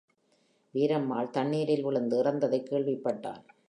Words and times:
வீரம்மாள் 0.73 1.29
தண்ணீரில், 1.29 1.83
விழுந்து 1.83 2.17
இறந்ததைக் 2.23 2.71
கேள்விப்பட்டான். 2.71 3.43